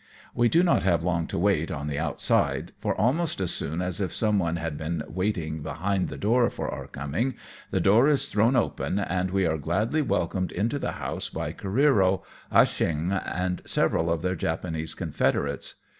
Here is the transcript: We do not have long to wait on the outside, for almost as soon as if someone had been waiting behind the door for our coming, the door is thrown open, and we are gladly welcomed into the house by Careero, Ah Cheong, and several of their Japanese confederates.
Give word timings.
We 0.33 0.49
do 0.49 0.63
not 0.63 0.81
have 0.81 1.03
long 1.03 1.27
to 1.27 1.37
wait 1.37 1.69
on 1.69 1.85
the 1.85 1.99
outside, 1.99 2.71
for 2.79 2.95
almost 2.95 3.39
as 3.39 3.51
soon 3.51 3.83
as 3.83 4.01
if 4.01 4.11
someone 4.11 4.55
had 4.55 4.75
been 4.75 5.03
waiting 5.07 5.61
behind 5.61 6.07
the 6.07 6.17
door 6.17 6.49
for 6.49 6.67
our 6.71 6.87
coming, 6.87 7.35
the 7.69 7.81
door 7.81 8.09
is 8.09 8.27
thrown 8.27 8.55
open, 8.55 8.97
and 8.97 9.29
we 9.29 9.45
are 9.45 9.59
gladly 9.59 10.01
welcomed 10.01 10.51
into 10.51 10.79
the 10.79 10.93
house 10.93 11.29
by 11.29 11.53
Careero, 11.53 12.23
Ah 12.51 12.65
Cheong, 12.65 13.11
and 13.11 13.61
several 13.63 14.11
of 14.11 14.23
their 14.23 14.35
Japanese 14.35 14.95
confederates. 14.95 15.75